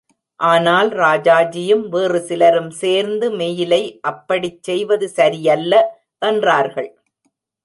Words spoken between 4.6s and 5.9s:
செய்வது சரியல்ல